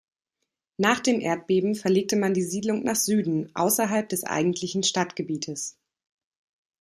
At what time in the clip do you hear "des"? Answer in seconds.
4.09-4.23